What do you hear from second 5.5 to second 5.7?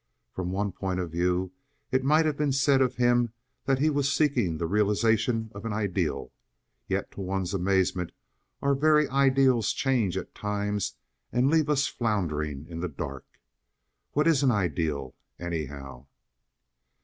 of